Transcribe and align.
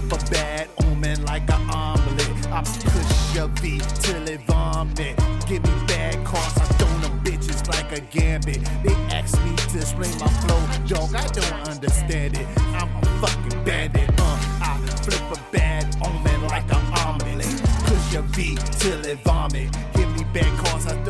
flip 0.00 0.12
a 0.12 0.30
bad 0.30 0.68
omen 0.84 1.24
like 1.26 1.48
an 1.50 1.70
omelet. 1.70 2.46
I 2.50 2.62
push 2.62 3.34
your 3.34 3.48
V 3.60 3.80
till 4.00 4.28
it 4.28 4.40
vomit. 4.46 5.16
Give 5.46 5.62
me 5.62 5.86
bad 5.86 6.24
cards, 6.24 6.58
I 6.58 6.64
throw 6.78 6.88
them 6.98 7.20
bitches 7.22 7.66
like 7.68 7.92
a 7.96 8.00
gambit. 8.00 8.60
They 8.82 8.94
ask 9.14 9.40
me 9.44 9.54
to 9.54 9.78
explain 9.78 10.18
my 10.18 10.28
flow, 10.42 10.60
dog. 10.86 11.14
I 11.14 11.26
don't 11.28 11.68
understand 11.68 12.36
it. 12.36 12.46
I'm 12.74 12.90
a 12.96 13.06
fucking 13.20 13.64
bandit. 13.64 14.10
Uh, 14.18 14.38
I 14.62 14.78
flip 15.02 15.20
a 15.30 15.52
bad 15.52 15.96
omen 16.04 16.42
like 16.48 16.68
an 16.72 16.84
omelet. 16.98 17.62
Push 17.86 18.12
your 18.12 18.22
V 18.34 18.56
till 18.78 19.04
it 19.06 19.18
vomit. 19.22 19.70
Give 19.94 20.10
me 20.16 20.24
bad 20.32 20.50
cards, 20.64 20.86
I 20.86 21.03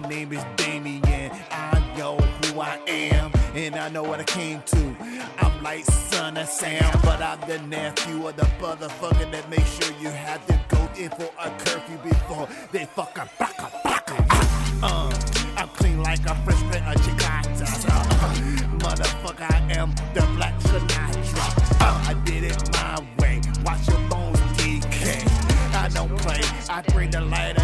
my 0.00 0.08
name 0.08 0.32
is 0.32 0.44
Damien. 0.56 1.30
I 1.52 1.94
know 1.96 2.16
who 2.16 2.60
I 2.60 2.80
am, 2.88 3.30
and 3.54 3.76
I 3.76 3.88
know 3.90 4.02
what 4.02 4.18
I 4.18 4.24
came 4.24 4.60
to. 4.60 4.96
I'm 5.38 5.62
like 5.62 5.84
son 5.84 6.36
of 6.36 6.48
Sam, 6.48 6.90
but 7.04 7.22
I'm 7.22 7.38
the 7.48 7.60
nephew 7.68 8.26
of 8.26 8.34
the 8.34 8.46
motherfucker 8.60 9.30
that 9.30 9.48
make 9.48 9.64
sure 9.64 9.94
you 10.00 10.08
have 10.08 10.44
to 10.48 10.60
go 10.68 10.80
in 10.98 11.10
for 11.10 11.30
a 11.38 11.48
curfew 11.62 11.98
before 11.98 12.48
they 12.72 12.86
fucking 12.86 13.30
blocka 13.38 13.70
blocka. 13.84 14.16
Uh, 14.82 15.12
I'm 15.56 15.68
clean 15.68 16.02
like 16.02 16.26
a 16.26 16.34
fresh 16.42 16.62
pair 16.72 16.82
of 16.90 17.00
chicatas. 17.06 17.86
Uh, 17.88 18.78
motherfucker, 18.78 19.48
I 19.48 19.78
am 19.78 19.94
the 20.12 20.22
Black 20.34 20.58
Sinatra. 20.58 21.46
Uh, 21.80 22.10
I 22.10 22.14
did 22.24 22.42
it 22.42 22.60
my 22.72 22.98
way. 23.20 23.40
Watch 23.64 23.86
your 23.86 24.00
bones 24.08 24.40
decay. 24.56 25.22
I 25.72 25.88
don't 25.94 26.16
play. 26.18 26.40
I 26.68 26.82
bring 26.92 27.10
the 27.12 27.20
light 27.20 27.63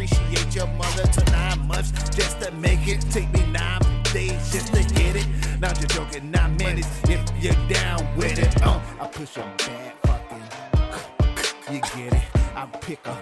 Appreciate 0.00 0.54
your 0.54 0.66
mother 0.78 1.02
to 1.02 1.30
nine 1.30 1.68
months 1.68 1.92
just 2.16 2.40
to 2.40 2.50
make 2.52 2.88
it. 2.88 3.02
Take 3.10 3.30
me 3.34 3.44
nine 3.52 3.82
days 4.14 4.50
just 4.50 4.72
to 4.72 4.82
get 4.94 5.14
it. 5.14 5.26
Not 5.60 5.74
just 5.74 5.90
joking, 5.90 6.30
nine 6.30 6.56
minutes 6.56 6.88
if 7.04 7.20
you're 7.38 7.52
down 7.68 8.16
with 8.16 8.38
it. 8.38 8.62
Uh, 8.62 8.80
I 8.98 9.06
push 9.08 9.36
a 9.36 9.40
bad 9.58 9.92
fucking, 10.04 11.74
you 11.74 11.80
get 11.82 12.14
it. 12.14 12.22
I 12.56 12.64
pick 12.80 13.06
a, 13.06 13.14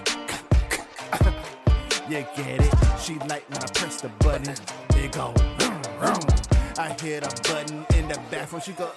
you 2.08 2.24
get 2.36 2.60
it. 2.60 2.74
She 3.00 3.14
like 3.26 3.42
when 3.50 3.58
I 3.58 3.66
press 3.74 4.00
the 4.00 4.10
button, 4.20 4.54
it 4.94 5.10
go. 5.10 5.34
I 6.78 6.96
hit 7.00 7.24
a 7.24 7.52
button 7.52 7.84
in 7.96 8.06
the 8.06 8.20
bathroom, 8.30 8.62
she 8.62 8.70
go. 8.70 8.88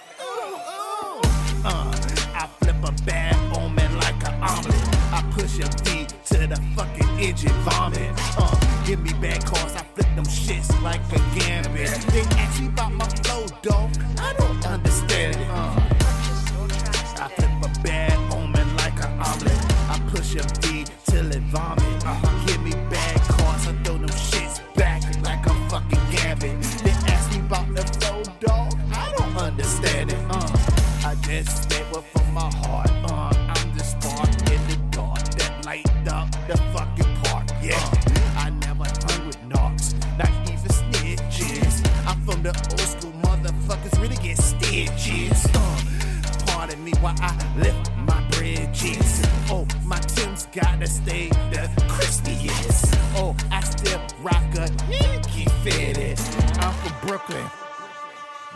Tim's 50.71 50.79
gotta 50.79 50.87
stay 50.87 51.29
the 51.51 51.69
crispiest. 51.87 52.97
Oh, 53.15 53.35
I 53.51 53.61
still 53.61 54.01
rock 54.21 54.43
a 54.55 54.69
Yankee 54.89 55.45
fitted. 55.63 56.19
I'm 56.59 56.73
from 56.73 57.07
Brooklyn. 57.07 57.45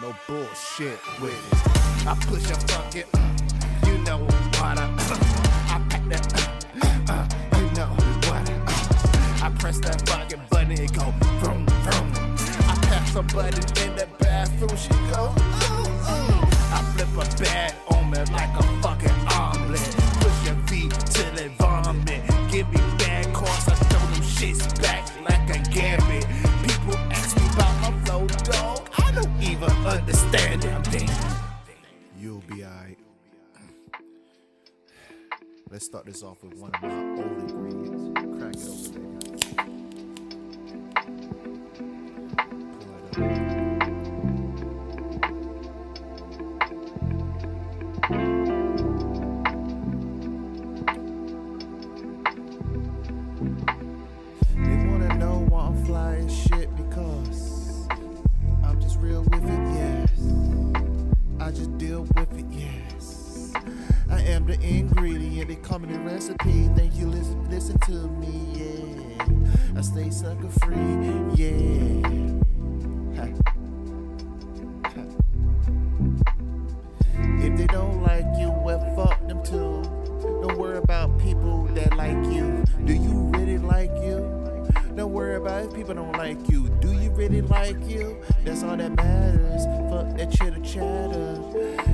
No 0.02 0.16
bullshit 0.28 1.00
with 1.22 1.34
it. 1.34 2.08
I 2.08 2.16
push 2.28 2.50
a 2.50 2.56
fucking, 2.56 3.03
uh, 3.14 3.88
you 3.88 3.98
know 4.00 4.20
what 4.20 4.78
I, 4.78 4.86
I 5.70 5.81
pack 5.90 6.08
that, 6.09 6.34
uh, 6.81 7.14
uh, 7.14 7.28
you 7.58 7.72
know 7.76 7.88
what 8.28 8.50
I, 8.50 8.53
uh, 8.53 9.46
I 9.46 9.50
press 9.58 9.80
that 9.80 10.08
fucking 10.08 10.42
button, 10.50 10.72
it 10.72 10.94
go 10.94 11.12
vroom 11.40 11.66
vroom. 11.66 12.12
I 12.68 12.78
pass 12.84 13.16
a 13.16 13.24
button 13.24 13.88
in 13.88 13.96
the 13.96 14.08
bathroom, 14.20 14.76
she 14.78 14.90
go, 15.12 15.34
ooh, 15.36 15.88
ooh. 15.88 16.46
I 16.72 16.94
flip 16.94 17.09
a 17.16 17.44
bad 17.44 17.76
omen 17.90 18.32
like 18.34 18.53
a 18.59 18.64
fucking 18.82 19.25
Let's 35.75 35.88
start 35.88 36.06
this 36.06 36.24
off 36.24 36.41
with 36.41 36.53
one 36.53 36.74
of 36.74 36.81
my 36.84 36.90
old 37.22 37.38
ingredients. 37.38 38.18
Crack 38.40 38.56
it 38.56 38.69
open, 38.69 38.91
baby. 38.94 39.68
Pull 43.12 43.25
it 43.25 43.40
up. 43.40 43.45
The 65.84 66.00
recipe. 66.00 66.70
Thank 66.76 66.96
you, 66.96 67.08
listen, 67.08 67.50
listen 67.50 67.80
to 67.82 67.92
me, 67.92 68.48
yeah. 68.54 69.78
I 69.78 69.82
stay 69.82 70.10
sucker 70.10 70.50
free, 70.62 70.76
yeah. 71.36 72.42
If 77.46 77.58
they 77.58 77.68
don't 77.68 78.02
like 78.02 78.26
you, 78.38 78.50
well, 78.50 78.80
fuck 78.96 79.28
them 79.28 79.44
too. 79.44 79.82
Don't 80.22 80.58
worry 80.58 80.78
about 80.78 81.20
people 81.20 81.66
that 81.74 81.96
like 81.96 82.24
you. 82.34 82.64
Do 82.86 82.94
you 82.94 83.30
really 83.34 83.58
like 83.58 83.92
you? 84.02 84.68
Don't 84.96 85.12
worry 85.12 85.36
about 85.36 85.66
if 85.66 85.74
people 85.74 85.94
don't 85.94 86.14
like 86.14 86.50
you. 86.50 86.70
Do 86.80 86.94
you 86.94 87.12
really 87.12 87.42
like 87.42 87.78
you? 87.88 88.22
That's 88.44 88.64
all 88.64 88.78
that 88.78 88.96
matters. 88.96 89.66
Fuck 89.92 90.18
that 90.18 90.32
chitter 90.32 90.60
chatter. 90.62 91.42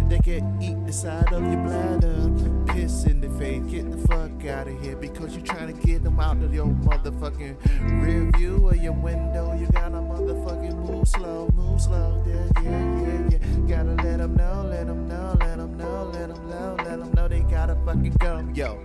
They 0.08 0.20
can 0.20 0.62
eat 0.62 0.81
the 0.92 0.98
side 0.98 1.32
of 1.32 1.42
your 1.44 1.64
bladder. 1.64 2.74
Piss 2.74 3.06
in 3.06 3.22
the 3.22 3.30
face. 3.40 3.64
Get 3.72 3.90
the 3.90 3.98
fuck 4.08 4.46
out 4.46 4.68
of 4.68 4.82
here 4.82 4.98
because 4.98 5.36
you're 5.36 5.46
trying 5.46 5.74
to 5.74 5.88
get 5.88 6.04
them 6.04 6.20
out 6.20 6.38
of 6.44 6.54
your 6.54 6.66
motherfucking 6.66 7.56
rear 8.04 8.30
view 8.36 8.60
or 8.62 8.76
your 8.76 8.94
window. 8.94 9.54
You 9.58 9.68
gotta 9.68 9.98
motherfucking 9.98 10.76
move 10.76 11.08
slow, 11.08 11.50
move 11.56 11.82
slow. 11.82 12.22
Yeah, 12.28 12.62
yeah, 12.62 13.02
yeah, 13.02 13.30
yeah. 13.32 13.68
Gotta 13.68 14.04
let 14.04 14.18
them 14.18 14.36
know, 14.36 14.68
let 14.70 14.88
them 14.88 15.08
know, 15.08 15.38
let 15.40 15.58
them 15.58 15.78
know, 15.78 16.12
let 16.14 16.28
them 16.28 16.50
know, 16.50 16.76
let 16.80 17.00
them 17.00 17.12
know 17.14 17.28
they 17.30 17.40
gotta 17.42 17.76
fucking 17.86 18.16
go. 18.20 18.46
Yo, 18.54 18.78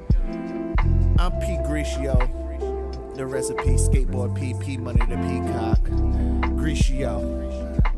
I'm 1.19 1.32
P. 1.41 1.59
Grishio. 1.67 2.17
The 3.17 3.26
recipe, 3.26 3.76
skateboard 3.76 4.38
PP, 4.38 4.79
money 4.79 5.00
to 5.00 5.17
peacock. 5.17 5.81
Grishio. 6.55 7.56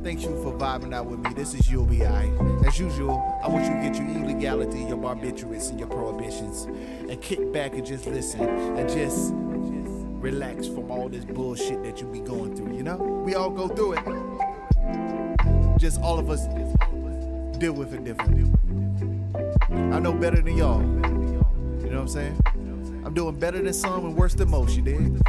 Thank 0.09 0.23
you 0.23 0.43
for 0.43 0.55
vibing 0.55 0.95
out 0.95 1.05
with 1.05 1.19
me. 1.19 1.29
This 1.35 1.53
is 1.53 1.71
You'll 1.71 1.87
As 2.67 2.79
usual, 2.79 3.39
I 3.45 3.49
want 3.49 3.67
you 3.67 3.75
to 3.75 3.83
get 3.83 3.95
your 3.95 4.09
illegality, 4.09 4.79
your 4.79 4.97
barbiturates, 4.97 5.69
and 5.69 5.79
your 5.79 5.87
prohibitions, 5.87 6.63
and 6.63 7.21
kick 7.21 7.53
back 7.53 7.75
and 7.75 7.85
just 7.85 8.07
listen 8.07 8.41
and 8.41 8.89
just 8.89 9.33
relax 9.35 10.67
from 10.67 10.91
all 10.91 11.11
this 11.11 11.27
bullshit 11.27 11.83
that 11.83 12.01
you 12.01 12.07
be 12.07 12.21
going 12.21 12.57
through. 12.57 12.75
You 12.75 12.85
know, 12.85 12.97
we 12.97 13.35
all 13.35 13.51
go 13.51 13.69
through 13.69 13.97
it. 13.99 15.79
Just 15.79 16.01
all 16.01 16.19
of 16.19 16.31
us 16.31 16.47
deal 17.59 17.75
with 17.75 17.93
it 17.93 18.03
differently. 18.03 18.51
I 19.95 19.99
know 19.99 20.15
better 20.15 20.41
than 20.41 20.57
y'all. 20.57 20.81
You 20.81 21.91
know 21.91 21.91
what 21.91 22.01
I'm 22.01 22.09
saying? 22.09 22.43
I'm 23.05 23.13
doing 23.13 23.39
better 23.39 23.61
than 23.61 23.75
some 23.75 24.07
and 24.07 24.17
worse 24.17 24.33
than 24.33 24.49
most. 24.51 24.75
You 24.75 24.81
dig? 24.81 25.21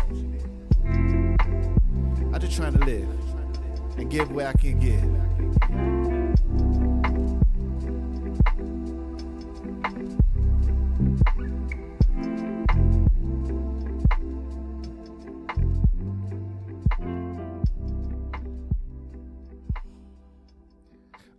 I'm 0.86 2.40
just 2.40 2.56
trying 2.56 2.80
to 2.80 2.86
live 2.86 3.29
and 4.00 4.10
give 4.10 4.32
where 4.32 4.48
I 4.48 4.54
can 4.54 4.80
give. 4.80 5.04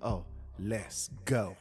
Oh, 0.02 0.24
let's 0.58 1.10
go. 1.24 1.56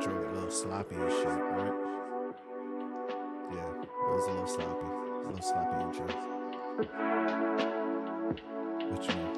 A 0.00 0.08
little 0.32 0.50
sloppy 0.50 0.94
and 0.94 1.12
shit, 1.12 1.26
right? 1.26 1.74
Yeah, 3.52 3.70
it 3.82 3.88
was 4.08 4.26
a 4.26 4.30
little 4.30 4.46
sloppy. 4.46 4.86
A 4.86 5.26
little 5.26 5.42
sloppy 5.42 5.76
intro. 5.84 6.06
What 8.88 9.02
you 9.06 9.14
mean? 9.14 9.34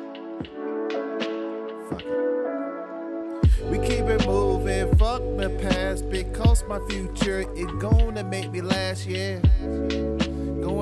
Fuck 1.91 2.03
it. 2.03 3.71
We 3.71 3.77
keep 3.79 4.05
it 4.07 4.25
moving, 4.25 4.97
fuck 4.97 5.23
the 5.37 5.51
past, 5.61 6.09
because 6.09 6.63
my 6.69 6.79
future 6.89 7.45
is 7.57 7.67
gonna 7.81 8.23
make 8.23 8.53
me 8.53 8.61
last, 8.61 9.07
yeah. 9.07 9.41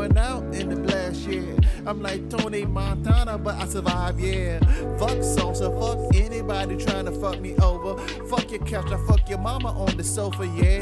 Going 0.01 0.17
out 0.17 0.55
in 0.55 0.71
the 0.71 0.77
blast, 0.77 1.29
yeah. 1.29 1.43
I'm 1.85 2.01
like 2.01 2.31
Tony 2.31 2.65
Montana, 2.65 3.37
but 3.37 3.57
I 3.57 3.67
survive, 3.67 4.19
yeah. 4.19 4.59
Fuck 4.97 5.19
salsa, 5.19 5.69
fuck 5.79 6.17
anybody 6.17 6.79
trying 6.79 7.05
to 7.05 7.13
fuck 7.13 7.39
me 7.39 7.55
over. 7.57 7.99
Fuck 8.25 8.51
your 8.51 8.65
couch, 8.65 8.91
I 8.91 8.97
fuck 9.07 9.29
your 9.29 9.41
mama 9.41 9.69
on 9.69 9.99
the 9.99 10.03
sofa, 10.03 10.47
yeah. 10.57 10.81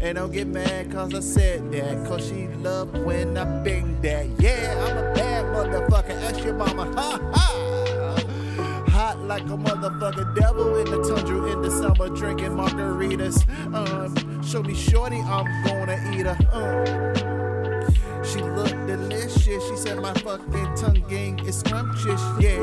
And 0.00 0.16
don't 0.16 0.32
get 0.32 0.48
mad 0.48 0.90
cause 0.90 1.14
I 1.14 1.20
said 1.20 1.70
that, 1.70 2.04
cause 2.08 2.26
she 2.26 2.48
loved 2.48 2.98
when 2.98 3.38
I 3.38 3.44
bang 3.62 4.00
that. 4.00 4.26
Yeah, 4.40 4.74
I'm 4.88 4.96
a 4.96 5.14
bad 5.14 5.44
motherfucker, 5.44 6.20
ask 6.24 6.44
your 6.44 6.54
mama, 6.54 6.84
ha 7.00 7.20
ha. 7.32 8.84
Hot 8.88 9.20
like 9.20 9.44
a 9.44 9.56
motherfucker 9.56 10.34
devil 10.34 10.78
in 10.78 10.90
the 10.90 11.08
tundra 11.08 11.52
in 11.52 11.62
the 11.62 11.70
summer, 11.70 12.08
drinking 12.08 12.56
margaritas. 12.56 13.46
Um, 13.72 14.42
show 14.42 14.64
me 14.64 14.74
shorty, 14.74 15.20
I'm 15.20 15.46
gonna 15.64 16.16
eat 16.16 16.26
her. 16.26 16.36
Um. 16.52 17.47
She 18.32 18.40
looked 18.42 18.86
delicious. 18.86 19.68
She 19.68 19.76
said 19.76 20.02
my 20.02 20.12
fucking 20.12 20.74
tongue 20.76 21.02
gang 21.08 21.38
is 21.46 21.60
scrumptious, 21.60 22.20
yeah. 22.38 22.58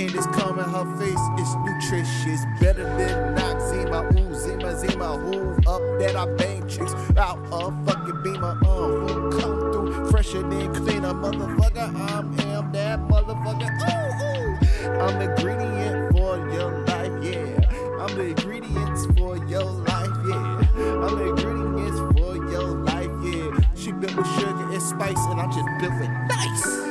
And 0.00 0.10
it's 0.14 0.26
coming, 0.28 0.64
her 0.64 0.98
face 0.98 1.26
is 1.38 1.54
nutritious. 1.64 2.40
Better 2.58 2.84
than 2.96 3.36
Noxzema, 3.36 4.18
ooh, 4.18 4.34
Zima, 4.34 4.76
Zima, 4.76 5.16
who 5.18 5.52
up 5.70 5.82
that 6.00 6.16
I 6.16 6.26
bang 6.34 6.66
chicks 6.66 6.94
out 7.16 7.38
of 7.52 7.72
fucking 7.86 8.22
beamer, 8.24 8.58
uh, 8.64 8.66
who 8.66 9.30
come 9.38 9.72
through 9.72 10.10
fresher 10.10 10.42
than 10.42 10.74
cleaner, 10.74 11.14
motherfucker. 11.14 11.94
I'm 12.10 12.40
am 12.40 12.72
that 12.72 12.98
motherfucker, 13.08 13.70
ooh, 13.86 14.24
ooh. 14.24 15.00
I'm 15.00 15.18
the 15.18 15.36
ingredient 15.36 15.69
spice, 25.00 25.26
and 25.30 25.40
I'm 25.40 25.50
just 25.50 25.66
built 25.80 25.98
with 25.98 26.10
nice. 26.28 26.90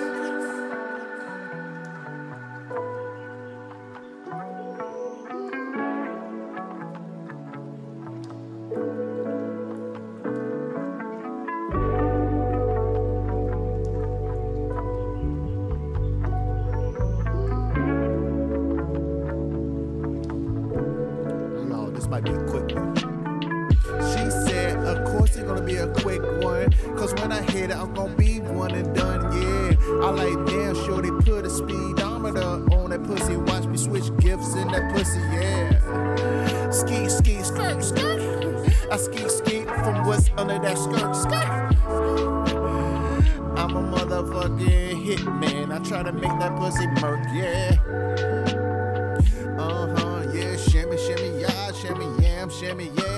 Might 22.10 22.24
be 22.24 22.32
a 22.32 22.44
quick 22.48 22.76
one. 22.76 23.19
Of 24.90 25.06
course 25.06 25.36
it's 25.36 25.48
gonna 25.48 25.62
be 25.62 25.76
a 25.76 25.88
quick 25.88 26.22
one. 26.42 26.72
Cause 26.98 27.14
when 27.14 27.32
I 27.32 27.42
hit 27.52 27.70
it, 27.70 27.76
I'm 27.76 27.94
gonna 27.94 28.16
be 28.16 28.40
one 28.40 28.72
and 28.72 28.96
done, 28.96 29.22
yeah. 29.40 29.76
I 30.04 30.10
like 30.10 30.48
damn 30.48 30.74
sure 30.74 31.00
they 31.00 31.12
put 31.12 31.46
a 31.46 31.50
speedometer 31.50 32.42
on 32.42 32.90
that 32.90 33.04
pussy. 33.04 33.38
Watch 33.38 33.66
me 33.66 33.78
switch 33.78 34.10
gifts 34.18 34.56
in 34.56 34.68
that 34.70 34.92
pussy, 34.92 35.20
yeah. 35.20 36.72
Ski, 36.72 37.08
ski, 37.08 37.44
skirt, 37.44 37.84
skirt. 37.84 38.20
I 38.92 38.98
ski, 38.98 39.30
ski 39.30 39.62
from 39.66 40.08
what's 40.08 40.32
under 40.38 40.58
that 40.58 40.78
skirt, 40.78 41.16
skirt. 41.16 41.50
I'm 43.60 43.76
a 43.76 43.84
motherfucking 43.96 45.06
hitman. 45.06 45.72
I 45.72 45.88
try 45.88 46.02
to 46.02 46.12
make 46.12 46.40
that 46.40 46.58
pussy 46.58 46.88
murk, 47.00 47.24
yeah. 47.32 47.78
Uh 49.56 49.96
huh, 49.96 50.32
yeah, 50.34 50.58
shimmy, 50.58 50.98
shimmy, 50.98 51.42
yeah, 51.42 51.72
shimmy, 51.74 52.08
yam, 52.24 52.50
shimmy, 52.50 52.90
yeah. 52.98 53.09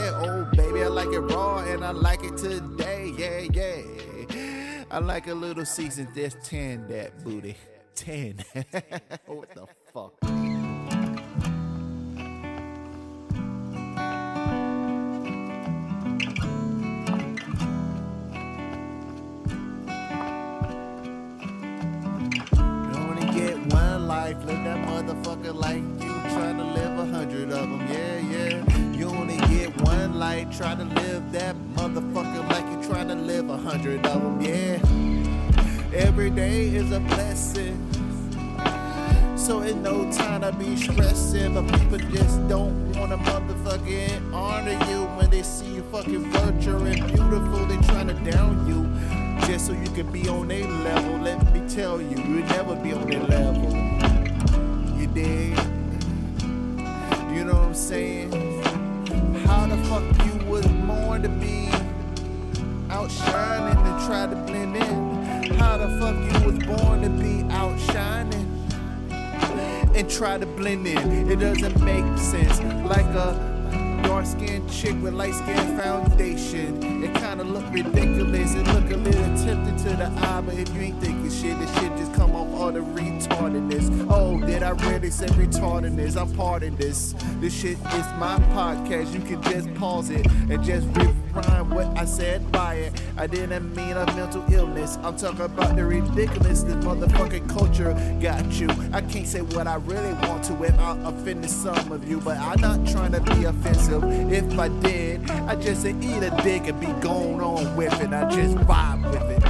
Like 1.03 1.15
it 1.15 1.19
raw 1.19 1.57
and 1.63 1.83
I 1.83 1.89
like 1.89 2.24
it 2.24 2.38
today, 2.38 3.12
yeah, 3.18 3.39
yeah. 3.51 4.83
I 4.92 4.99
like 4.99 5.25
a 5.25 5.33
little 5.33 5.66
season, 5.66 6.07
just 6.14 6.44
tan 6.44 6.87
that 6.90 7.23
booty. 7.23 7.57
Tan. 7.95 8.35
what 9.25 9.49
the 9.56 9.66
fuck? 9.92 10.14
Life, 24.02 24.37
live 24.45 24.64
that 24.66 24.87
motherfucker 24.87 25.56
like 25.56 25.78
you 25.78 26.14
trying 26.33 26.57
to 26.57 26.64
live 26.64 26.99
a 26.99 27.06
hundred 27.06 27.52
of 27.52 27.69
them. 27.69 27.87
Yeah, 27.87 28.18
yeah. 28.19 28.70
One 29.83 30.19
life, 30.19 30.56
try 30.56 30.76
to 30.76 30.83
live 30.83 31.31
that 31.31 31.56
motherfucker 31.76 32.47
like 32.50 32.66
you 32.71 32.88
trying 32.88 33.07
to 33.07 33.16
live 33.16 33.50
a 33.50 33.57
hundred 33.57 34.06
of 34.06 34.21
them. 34.21 34.42
Yeah. 34.42 34.80
Every 35.94 36.30
day 36.30 36.68
is 36.68 36.92
a 36.92 37.00
blessing. 37.00 37.78
So 39.35 39.64
ain't 39.64 39.81
no 39.81 40.11
time 40.11 40.42
to 40.42 40.52
be 40.52 40.76
stressing, 40.78 41.56
but 41.56 41.68
people 41.80 41.97
just 41.97 42.47
don't 42.47 42.92
wanna 42.94 43.18
motherfucking 43.18 44.33
honor 44.33 44.78
you 44.92 45.06
when 45.18 45.30
they 45.30 45.42
see 45.42 45.76
you 45.76 45.83
fucking 45.92 46.31
virtual 46.31 46.85
and 46.85 47.07
beautiful. 47.07 47.66
They 47.66 47.78
trying 47.88 48.07
to 48.07 48.31
down 48.31 48.68
you 48.68 48.88
just 49.47 49.66
so 49.66 49.73
you 49.73 49.90
can 49.90 50.11
be 50.11 50.30
on 50.30 50.47
their 50.47 50.68
level. 50.68 51.18
Let 51.18 51.54
me 51.54 51.68
tell 51.68 52.00
you, 52.00 52.18
you'll 52.18 52.45
never 52.45 52.76
be 52.76 52.94
on 52.94 53.07
their 53.09 53.23
level. 53.23 53.71
You 54.97 55.07
dig? 55.07 55.57
You 57.33 57.44
know 57.45 57.54
what 57.54 57.64
I'm 57.64 57.73
saying? 57.73 58.50
How 59.51 59.67
the 59.67 59.77
fuck 59.89 60.03
you 60.25 60.49
was 60.49 60.65
born 60.65 61.23
to 61.23 61.29
be 61.29 61.69
outshining 62.89 63.77
and 63.85 64.07
try 64.07 64.25
to 64.25 64.35
blend 64.47 64.77
in? 64.77 65.55
How 65.55 65.77
the 65.77 65.89
fuck 65.99 66.15
you 66.15 66.49
was 66.49 66.57
born 66.65 67.01
to 67.01 67.09
be 67.09 67.43
outshining? 67.53 68.47
and 69.93 70.09
try 70.09 70.37
to 70.37 70.45
blend 70.45 70.87
in. 70.87 71.29
It 71.29 71.35
doesn't 71.41 71.83
make 71.83 72.05
sense. 72.17 72.61
Like 72.87 73.05
a 73.07 73.50
dark 74.03 74.25
skinned 74.25 74.69
chick 74.71 74.95
with 75.01 75.13
light 75.13 75.33
skin 75.33 75.77
foundation. 75.77 77.03
It 77.03 77.13
kinda 77.15 77.43
look 77.43 77.65
ridiculous. 77.71 78.53
It 78.53 78.67
look 78.67 78.91
a 78.91 78.97
little 78.97 79.37
tempting 79.37 79.77
to 79.77 79.95
the 79.97 80.05
eye, 80.05 80.41
but 80.41 80.55
if 80.55 80.73
you 80.73 80.81
ain't 80.81 81.01
thinking 81.01 81.29
shit, 81.29 81.59
this 81.59 81.73
shit 81.79 81.95
just 81.97 82.13
come 82.13 82.35
off 82.35 82.47
all 82.59 82.71
the 82.71 82.79
retardedness. 82.79 84.07
Oh, 84.09 84.39
did 84.39 84.63
I 84.63 84.71
really 84.89 85.09
say 85.09 85.27
retardedness? 85.27 86.15
I'm 86.19 86.33
pardon 86.35 86.75
this. 86.75 87.15
This 87.39 87.53
shit 87.53 87.77
is 87.77 88.07
my 88.19 88.37
podcast. 88.53 89.13
You 89.13 89.21
can 89.21 89.41
just 89.43 89.73
pause 89.75 90.09
it 90.09 90.25
and 90.49 90.63
just 90.63 90.87
rewind 91.33 91.71
what 91.71 91.88
I 91.97 92.06
said 92.06 92.52
buy 92.52 92.76
it. 92.76 93.02
I 93.18 93.28
didn't 93.28 93.76
mean 93.76 93.97
a 93.97 94.06
mental 94.16 94.44
illness. 94.52 94.97
I'm 95.04 95.16
talking 95.16 95.42
about 95.42 95.76
the 95.76 95.85
ridiculous 95.85 96.64
this 96.64 96.76
motherfucking 96.76 97.50
culture 97.50 97.94
got 98.21 98.45
you. 98.54 98.69
I 98.94 99.02
can't 99.02 99.28
say 99.28 99.42
what 99.42 99.68
I 99.68 99.76
really 99.76 100.14
want 100.28 100.44
to 100.45 100.54
without 100.54 100.97
offending 101.06 101.50
some 101.50 101.92
of 101.92 102.07
you, 102.07 102.19
but 102.19 102.38
I'm 102.38 102.59
not 102.61 102.88
trying 102.88 103.11
to 103.14 103.21
be 103.21 103.45
offensive. 103.45 104.04
If 104.31 104.57
I 104.57 104.68
did, 104.68 105.30
I 105.31 105.56
just 105.56 105.83
say 105.83 105.92
eat 106.02 106.23
a 106.23 106.31
dick 106.44 106.68
and 106.68 106.80
be 106.80 106.88
going 107.02 107.42
on 107.42 107.76
with 107.76 107.94
it. 108.02 108.14
I 108.14 108.30
just 108.30 108.56
vibe 108.57 109.11
with 109.11 109.31
it. 109.31 109.41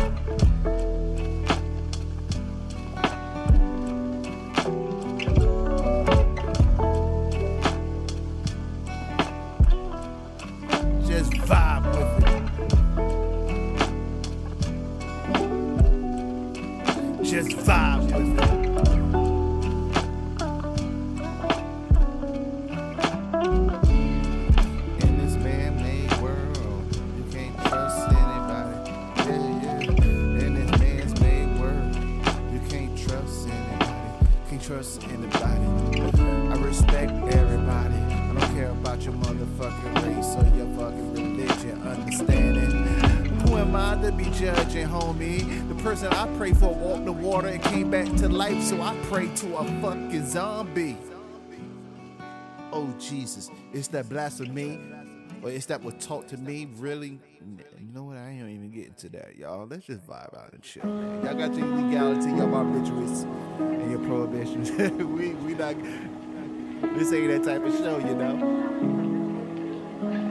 Motherfucking 39.51 40.15
race 40.15 40.36
or 40.36 40.58
your 40.58 40.67
fucking 40.77 41.13
religion. 41.13 41.81
Understanding. 41.84 42.72
Who 43.41 43.58
am 43.58 43.75
I 43.75 44.01
to 44.01 44.12
be 44.12 44.25
judging, 44.31 44.88
homie? 44.88 45.67
The 45.67 45.84
person 45.84 46.08
I 46.13 46.27
pray 46.38 46.53
for 46.53 46.74
walked 46.74 47.05
the 47.05 47.12
water 47.12 47.48
and 47.48 47.62
came 47.63 47.89
back 47.89 48.08
to 48.17 48.29
life, 48.29 48.62
so 48.63 48.81
I 48.81 48.96
pray 49.03 49.27
to 49.36 49.58
a 49.58 49.81
fucking 49.81 50.25
zombie. 50.27 50.98
Oh 52.72 52.93
Jesus, 53.00 53.50
is 53.74 53.88
that 53.89 54.08
blasphemy? 54.10 54.79
Or 55.43 55.50
is 55.50 55.65
that 55.65 55.81
what 55.81 56.00
taught 56.00 56.27
to 56.29 56.38
me? 56.38 56.67
Really? 56.77 57.20
You 57.79 57.93
know 57.93 58.03
what? 58.03 58.17
I 58.17 58.29
ain't 58.29 58.48
even 58.48 58.70
getting 58.70 58.93
to 58.93 59.10
that, 59.10 59.36
y'all. 59.38 59.65
Let's 59.65 59.88
just 59.88 60.05
vibe 60.05 60.38
out 60.38 60.53
and 60.53 60.62
chill, 60.62 60.86
man. 60.86 61.25
Y'all 61.25 61.34
got 61.34 61.58
your 61.58 61.65
legality, 61.65 62.29
y'all 62.29 62.48
barbiturates, 62.48 63.24
and 63.60 63.89
your 63.89 64.00
prohibitions. 64.01 64.70
we 65.03 65.29
we 65.34 65.55
not. 65.55 65.75
This 66.96 67.12
ain't 67.12 67.27
that 67.29 67.43
type 67.43 67.65
of 67.65 67.75
show, 67.77 67.98
you 67.98 68.13
know. 68.13 69.21
Thank 70.01 70.13
you. 70.25 70.31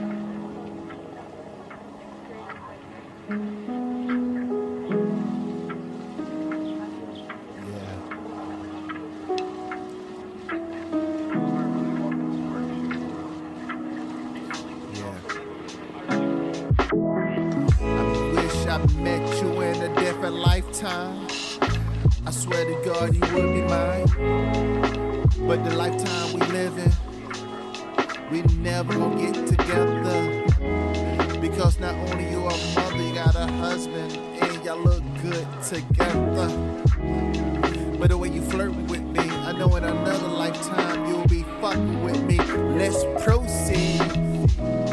With 42.11 42.23
me. 42.23 42.37
Let's 42.77 43.03
proceed. 43.23 43.99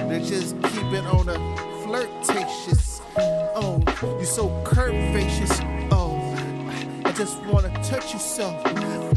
Let's 0.09 0.29
just 0.29 0.55
keep 0.63 0.93
it 0.93 1.05
on 1.07 1.29
a 1.29 1.39
flirtatious. 1.83 3.01
Oh, 3.55 3.83
you're 4.03 4.25
so 4.25 4.49
curvaceous. 4.65 5.61
Oh, 5.91 6.19
I 7.05 7.13
just 7.13 7.43
wanna 7.47 7.71
touch 7.83 8.13
you 8.13 8.19
so. 8.19 8.61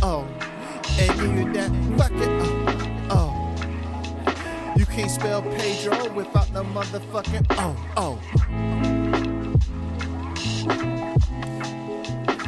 Oh, 0.01 0.25
and 0.99 1.19
give 1.19 1.33
you 1.37 1.53
that 1.53 1.71
fucking. 1.97 2.41
Oh, 3.09 3.17
oh. 3.17 4.73
You 4.77 4.85
can't 4.85 5.11
spell 5.11 5.41
Pedro 5.41 6.11
without 6.13 6.51
the 6.53 6.63
motherfucking. 6.63 7.45
Oh, 7.51 7.75
oh. 7.97 8.19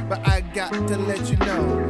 But 0.09 0.27
I 0.27 0.41
got 0.41 0.71
to 0.71 0.97
let 0.97 1.29
you 1.29 1.37
know, 1.37 1.89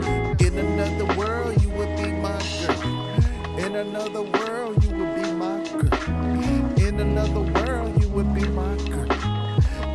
another 4.06 4.38
world 4.38 4.84
you 4.84 4.90
would 4.98 5.16
be 5.16 5.32
my 5.32 5.64
girl. 5.70 6.78
In 6.78 7.00
another 7.00 7.40
world 7.40 8.02
you 8.02 8.10
would 8.10 8.36
be 8.36 8.46
my 8.50 8.76
girl. 8.90 9.10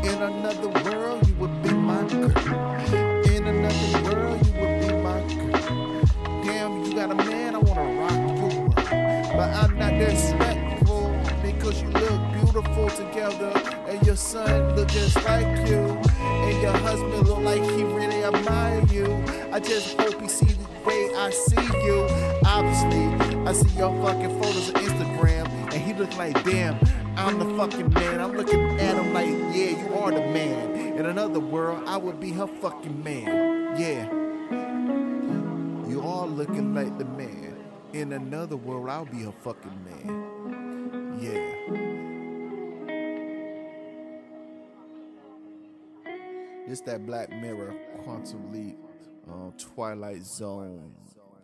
In 0.03 0.23
another 0.23 0.69
world 0.69 1.29
you 1.29 1.35
would 1.35 1.63
be 1.63 1.71
my 1.75 2.03
girl. 2.05 2.33
In 3.27 3.47
another 3.47 4.03
world 4.05 4.47
you 4.47 4.53
would 4.61 4.81
be 4.81 4.93
my 5.03 5.21
girl. 5.35 6.43
Damn, 6.43 6.85
you 6.85 6.95
got 6.95 7.11
a 7.11 7.15
man, 7.17 7.55
I 7.55 7.59
wanna 7.59 7.85
rock 8.01 8.41
your. 8.41 8.69
But 9.37 9.51
I'm 9.61 9.79
not 9.79 9.91
disrespectful 9.91 11.15
because 11.43 11.83
you 11.83 11.89
look 11.89 12.33
beautiful 12.33 12.89
together 12.89 13.53
and 13.89 14.07
your 14.07 14.17
son 14.17 14.75
look 14.75 14.89
just 14.89 15.17
like 15.25 15.69
you. 15.69 16.01
And 16.49 16.63
your 16.63 16.73
husband 16.79 17.29
look 17.29 17.41
like 17.41 17.63
he 17.63 17.85
really 17.85 18.25
admire 18.25 18.83
you. 18.91 19.23
I 19.53 19.61
just 19.61 20.01
hope 20.01 20.19
he 20.23 20.29
see 20.29 20.47
the 20.47 20.68
way 20.89 21.15
I 21.15 21.31
see 21.31 21.67
you. 21.85 22.07
Obviously, 22.45 23.05
I 23.47 23.53
see 23.53 23.77
your 23.77 23.93
fucking 24.03 24.41
photos 24.41 24.71
on 24.71 24.83
Instagram, 24.83 25.47
and 25.73 25.75
he 25.75 25.93
look 25.93 26.17
like, 26.17 26.43
damn, 26.45 26.79
I'm 27.17 27.39
the 27.39 27.45
fucking 27.57 27.93
man. 27.93 28.21
I'm 28.21 28.33
looking 28.37 28.81
at 28.81 28.97
him 28.97 29.13
like, 29.13 29.29
yeah, 29.55 29.71
you 29.83 29.95
are 29.95 30.11
the 30.11 30.21
man. 30.21 30.77
In 30.99 31.07
another 31.07 31.41
world, 31.41 31.85
I 31.87 31.97
would 31.97 32.19
be 32.21 32.33
her 32.33 32.47
fucking 32.47 33.05
man. 33.05 33.77
Yeah. 33.79 34.11
You 35.89 36.01
are 36.03 36.27
looking 36.27 36.75
like 36.75 36.97
the 36.99 37.05
man. 37.05 37.57
In 37.93 38.13
another 38.13 38.57
world, 38.57 38.89
I'll 38.89 39.05
be 39.05 39.23
her 39.25 39.33
fucking 39.33 39.85
man. 39.85 41.19
Yeah. 41.21 41.55
It's 46.67 46.83
that 46.83 47.07
Black 47.07 47.31
Mirror, 47.31 47.75
Quantum 48.05 48.53
Leap, 48.53 48.77
um, 49.31 49.53
Twilight 49.59 50.23
Zone 50.23 50.93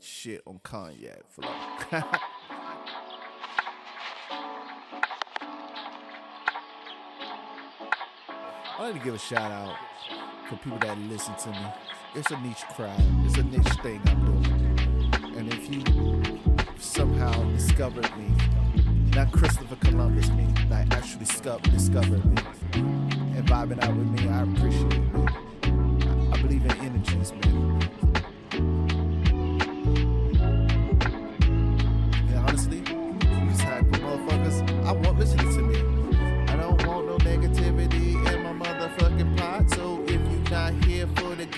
shit 0.01 0.43
on 0.47 0.59
Kanye 0.61 1.21
for 1.29 1.43
flow. 1.43 2.03
I 8.77 8.89
like 8.89 8.95
to 8.99 9.05
give 9.05 9.15
a 9.15 9.19
shout 9.19 9.51
out 9.51 9.77
for 10.49 10.57
people 10.57 10.79
that 10.79 10.99
listen 10.99 11.35
to 11.37 11.51
me. 11.51 11.67
It's 12.15 12.31
a 12.31 12.41
niche 12.41 12.65
crowd. 12.75 13.01
It's 13.25 13.37
a 13.39 13.43
niche 13.43 13.67
thing 13.83 14.01
I'm 14.07 14.43
doing. 14.43 15.37
And 15.37 15.53
if 15.53 15.71
you 15.73 15.83
somehow 16.79 17.33
discovered 17.53 18.11
me, 18.17 18.31
not 19.15 19.33
Christopher 19.33 19.77
Columbus 19.77 20.29
me, 20.31 20.47
like 20.69 20.93
actually 20.93 21.25
discovered 21.25 22.25
me 22.25 22.43
and 22.75 23.47
vibing 23.47 23.83
out 23.83 23.97
with 23.97 24.09
me, 24.09 24.29
I 24.29 24.43
appreciate 24.43 24.93
it, 24.93 25.54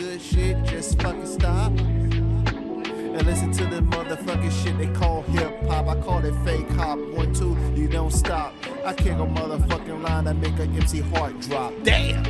good 0.07 0.23
shit, 0.23 0.65
just 0.65 1.03
fucking 1.03 1.27
stop. 1.27 1.73
And 1.79 3.27
listen 3.27 3.51
to 3.53 3.65
the 3.65 3.81
motherfucking 3.81 4.53
shit 4.63 4.79
they 4.79 4.87
call 4.89 5.23
hip 5.23 5.53
hop. 5.67 5.89
I 5.89 6.01
call 6.01 6.25
it 6.25 6.35
fake 6.45 6.69
hop. 6.71 6.99
One, 6.99 7.35
two, 7.35 7.57
you 7.75 7.89
don't 7.89 8.13
stop. 8.13 8.55
I 8.85 8.93
kick 8.93 9.15
a 9.15 9.27
motherfucking 9.39 10.03
line 10.03 10.25
that 10.25 10.37
make 10.37 10.59
a 10.61 10.63
MC 10.63 11.01
heart 11.01 11.41
drop. 11.41 11.73
Damn! 11.83 12.25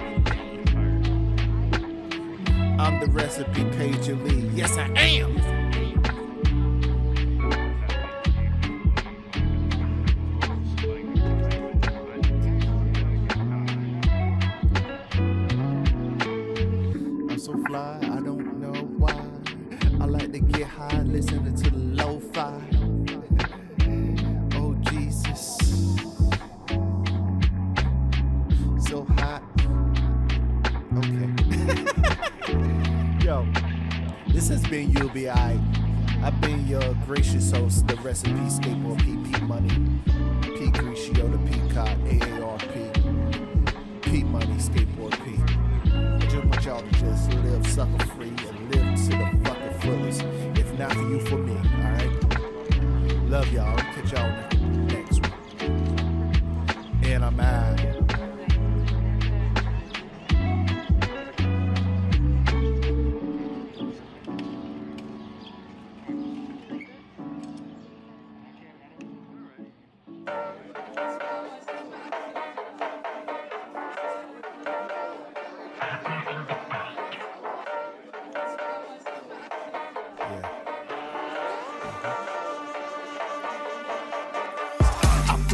I'm 2.80 3.00
the 3.00 3.09
recipe 3.11 3.64
page 3.76 4.09
Lee. 4.09 4.50
Yes, 4.54 4.78
I 4.78 4.88
am. 4.97 5.25
Sucker 47.76 48.06
free 48.06 48.28
and 48.28 48.75
live 48.75 48.97
to 48.97 49.11
the 49.11 49.40
fucking 49.45 49.80
fullest. 49.80 50.23
If 50.59 50.78
not 50.78 50.95
for 50.95 51.02
you, 51.02 51.21
for 51.26 51.37
me, 51.37 51.52
alright? 51.85 53.28
Love 53.28 53.52
y'all. 53.52 53.76
Catch 53.76 54.12
y'all 54.12 54.33
next 54.87 55.21
one. 55.21 57.00
And 57.04 57.23
I'm 57.23 57.38
out. 57.38 57.95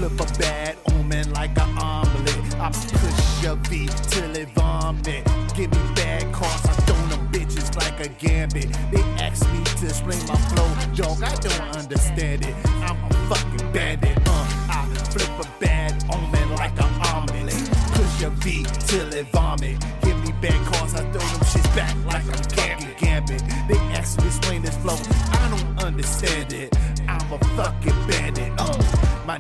Flip 0.08 0.28
a 0.28 0.38
bad 0.38 0.76
omen 0.92 1.32
like 1.32 1.56
an 1.58 1.78
omelet. 1.78 2.54
I 2.58 2.70
push 2.70 3.42
your 3.42 3.56
V 3.68 3.88
till 4.08 4.34
it 4.34 4.48
vomit. 4.54 5.24
Give 5.54 5.70
me 5.70 5.94
bad 5.94 6.32
cards, 6.32 6.66
I 6.66 6.72
throw 6.86 6.96
them 7.06 7.28
bitches 7.30 7.74
like 7.76 8.04
a 8.04 8.08
gambit. 8.08 8.68
They 8.90 9.02
ask 9.22 9.48
me 9.52 9.62
to 9.62 9.86
explain 9.86 10.18
my 10.26 10.36
flow, 10.50 10.68
dog. 10.96 11.22
I 11.22 11.34
don't 11.36 11.76
understand 11.76 12.44
it. 12.44 12.54
I'm 12.82 12.98
a 13.04 13.14
fucking 13.28 13.72
bandit. 13.72 14.18
Uh, 14.26 14.46
I 14.70 14.86
flip 15.10 15.28
a 15.38 15.60
bad 15.60 16.04
omen 16.12 16.50
like 16.56 16.76
an 16.80 16.92
omelet. 17.06 17.62
Push 17.94 18.20
your 18.20 18.30
V 18.42 18.64
till 18.86 19.12
it 19.12 19.26
vomit. 19.32 19.78
Give 20.02 20.18
me 20.24 20.32
bad 20.40 20.58
cards, 20.72 20.94
I 20.94 21.02
throw 21.12 21.20
them 21.20 21.42
shits 21.50 21.76
back 21.76 21.94
like 22.06 22.24
a 22.24 22.36
fucking 22.56 22.94
gambit. 22.98 23.42
They 23.68 23.78
ask 23.94 24.18
me 24.18 24.24
to 24.24 24.28
explain 24.28 24.62
this 24.62 24.76
flow, 24.78 24.98
I 25.30 25.48
don't 25.48 25.84
understand 25.84 26.52
it. 26.52 26.76
I'm 27.08 27.32
a 27.32 27.38
fucking 27.56 28.06
bandit. 28.08 28.51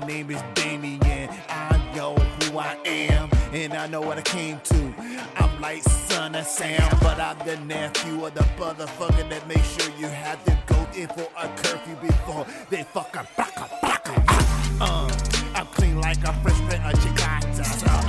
My 0.02 0.08
name 0.08 0.32
is 0.32 0.42
Damien. 0.54 1.28
I 1.48 1.92
know 1.94 2.16
who 2.16 2.58
I 2.58 2.76
am, 2.84 3.30
and 3.52 3.72
I 3.72 3.86
know 3.86 4.00
what 4.00 4.18
I 4.18 4.22
came 4.22 4.58
to. 4.58 4.94
I'm 5.36 5.60
like 5.60 5.80
son 5.84 6.34
of 6.34 6.44
Sam, 6.44 6.82
but 7.00 7.20
I'm 7.20 7.38
the 7.46 7.56
nephew 7.66 8.26
of 8.26 8.34
the 8.34 8.40
motherfucker 8.58 9.30
that 9.30 9.46
make 9.46 9.62
sure 9.62 9.94
you 9.96 10.08
have 10.08 10.44
to 10.46 10.58
go 10.66 10.88
in 10.96 11.06
for 11.06 11.28
a 11.38 11.46
curfew 11.56 11.94
before 12.02 12.44
they 12.68 12.82
fucking 12.82 13.28
blocka 13.36 13.68
blocka. 13.80 14.14
Uh, 14.80 15.08
I'm 15.54 15.66
clean 15.66 16.00
like 16.00 16.18
a 16.24 16.32
fresh 16.42 16.58
pair 16.68 16.84
of 16.84 16.98
chicatas. 16.98 17.86
Uh, 17.86 18.02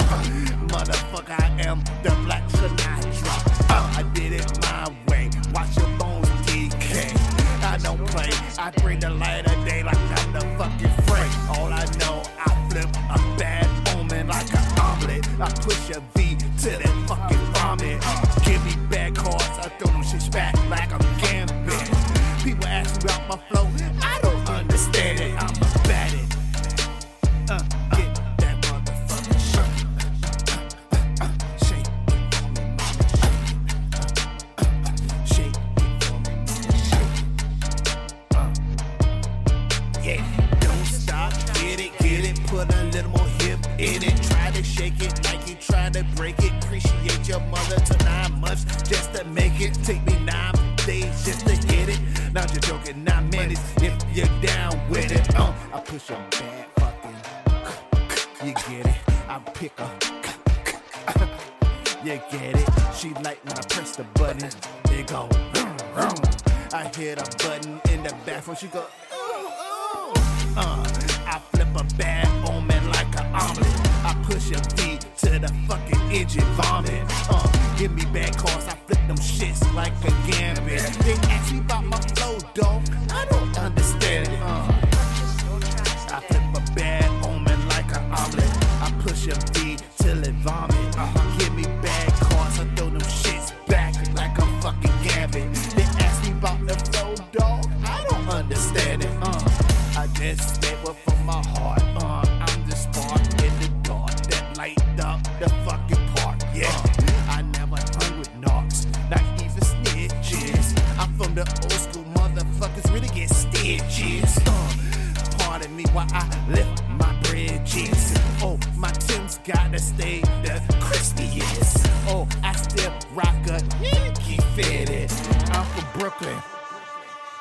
motherfucker, 0.70 1.40
I 1.40 1.62
am 1.62 1.84
the 2.02 2.10
Black 2.26 2.42
Sinatra. 2.50 3.70
Uh, 3.70 4.00
I 4.00 4.04
did 4.16 4.34
it 4.34 4.62
my 4.62 4.92
way. 5.10 5.30
Watch 5.54 5.78
your 5.78 5.96
bones 6.00 6.28
decay. 6.48 7.14
I 7.62 7.78
don't 7.78 8.04
play. 8.08 8.32
I 8.58 8.72
bring 8.82 9.00
the 9.00 9.12
light 9.12 9.46
of 9.46 9.64
day 9.68 9.84
like 9.84 10.03
I 15.44 15.50
push 15.60 15.90
a 15.90 16.00
V 16.16 16.38
to 16.38 16.70
that 16.70 17.06
fucking 17.06 17.46
vomit. 17.56 18.00
Give 18.46 18.64
me 18.64 18.88
bad 18.90 19.14
cards, 19.14 19.44
I 19.60 19.68
throw 19.78 19.92
them 19.92 20.02
shits 20.02 20.32
back 20.32 20.56
like 20.70 20.94
I'm 20.94 21.04
gambit. 21.20 21.92
People 22.42 22.66
ask 22.66 23.04
me 23.04 23.12
about 23.12 23.28
my 23.28 23.38
flow, 23.50 23.68
you're 54.14 54.28
down 54.42 54.90
with 54.90 55.12
it. 55.12 55.36
Uh, 55.36 55.54
I 55.74 55.80
push 55.80 56.10
a 56.10 56.16
bad 56.32 56.68
fucking, 56.78 58.48
you 58.48 58.54
get 58.54 58.88
it. 58.88 58.96
I 59.28 59.40
pick 59.54 59.80
a, 59.80 59.90
you 62.04 62.20
get 62.32 62.56
it. 62.56 62.70
She 62.96 63.10
like 63.24 63.44
when 63.46 63.58
I 63.58 63.62
press 63.70 63.96
the 63.96 64.04
button, 64.16 64.50
it 64.92 65.08
go. 65.08 65.30
I 66.74 66.92
hit 66.96 67.20
a 67.20 67.26
button 67.48 67.80
in 67.92 68.04
the 68.04 68.14
bathroom, 68.26 68.58
she 68.58 68.68
go. 68.68 68.80
Ooh, 68.80 69.16
ooh. 69.16 70.14
Uh, 70.58 70.84
I 71.26 71.40
flip 71.52 71.68
a 71.76 71.84
bad 71.96 72.28
omen 72.50 72.90
like 72.90 73.16
an 73.20 73.26
omelet. 73.34 73.80
I 74.06 74.14
push 74.24 74.52
a 74.52 74.60
V 74.76 75.00
to 75.48 75.54
the 75.54 75.60
fucking 75.68 76.02
engine 76.12 76.44
vomit. 76.56 77.04
Uh, 77.30 77.76
give 77.78 77.92
me 77.92 78.06
bad 78.14 78.36
calls, 78.38 78.66
I 78.68 78.76
flip 78.86 79.00
them 79.08 79.18
shits 79.18 79.62
like 79.74 79.94
a 80.04 80.32
gambit. 80.32 80.82
They 81.04 81.14
ask 81.30 81.54
me 81.54 81.60
about 81.60 81.86
my 81.86 81.98
flow, 81.98 82.38
dog. 82.54 82.84
I 83.12 83.26
don't 83.30 83.58
understand 83.58 84.28
it. 84.28 84.40
Uh, 84.42 84.72
I 86.16 86.22
flip 86.28 86.44
a 86.56 86.76
bad 86.76 87.26
omen 87.26 87.68
like 87.70 87.90
an 87.96 88.12
omelet. 88.12 88.54
I 88.82 88.94
push 89.02 89.28
a 89.28 89.36
V 89.54 89.78
till 89.98 90.24
it 90.24 90.36
vomit. 90.36 90.73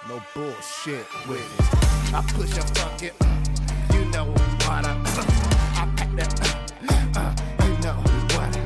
No 0.09 0.21
bullshit 0.35 1.07
with 1.29 1.39
it. 1.39 2.13
I 2.13 2.23
push 2.35 2.57
a 2.59 2.63
fucking, 2.75 3.13
uh, 3.21 3.95
you 3.95 4.05
know 4.07 4.25
what 4.27 4.85
I, 4.85 4.99
I 5.77 5.89
pack 5.97 6.17
that, 6.17 6.41
uh, 6.89 7.21
uh, 7.21 7.35
you 7.65 7.71
know 7.85 7.95
what 8.35 8.57
I, 8.57 8.61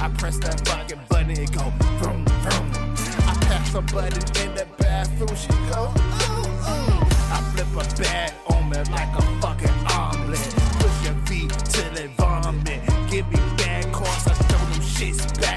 uh, 0.00 0.04
I 0.04 0.08
press 0.16 0.38
that 0.38 0.66
fucking 0.66 1.00
button, 1.08 1.32
it 1.32 1.50
go 1.52 1.72
vroom 1.98 2.24
vroom. 2.24 2.70
I 3.26 3.36
pass 3.46 3.74
a 3.74 3.82
button 3.82 4.46
in 4.46 4.54
the 4.54 4.66
bathroom, 4.78 5.34
she 5.34 5.48
go 5.72 5.92
ooh 5.92 6.46
ooh. 6.46 7.04
I 7.32 7.52
flip 7.52 7.72
a 7.74 8.00
bag 8.00 8.32
on 8.46 8.70
me 8.70 8.76
like 8.92 9.12
a 9.18 9.22
fucking 9.40 9.78
omelet. 9.92 10.54
Push 10.78 11.08
a 11.08 11.12
V 11.26 11.48
till 11.64 11.96
it 11.96 12.10
vomit. 12.16 12.80
Give 13.10 13.28
me 13.28 13.40
bad 13.58 13.92
cards, 13.92 14.28
I 14.28 14.34
throw 14.34 14.58
them 14.58 14.80
shits 14.80 15.40
back 15.40 15.53